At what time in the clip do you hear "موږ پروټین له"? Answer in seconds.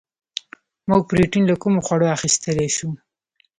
0.89-1.55